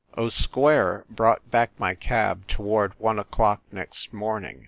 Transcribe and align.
O 0.17 0.29
Square 0.29 1.05
brought 1.11 1.51
back 1.51 1.79
my 1.79 1.93
cab 1.93 2.47
toward 2.47 2.99
one 2.99 3.19
o 3.19 3.23
clock 3.23 3.61
next 3.71 4.11
morning. 4.11 4.59